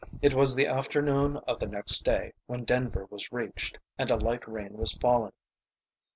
It 0.19 0.33
was 0.33 0.55
the 0.55 0.65
afternoon 0.65 1.37
of 1.47 1.59
the 1.59 1.67
next 1.67 2.03
day 2.03 2.33
when 2.47 2.63
Denver 2.65 3.05
was 3.11 3.31
reached, 3.31 3.77
and 3.99 4.09
a 4.09 4.15
light 4.15 4.47
rain 4.47 4.73
was 4.75 4.93
falling. 4.93 5.33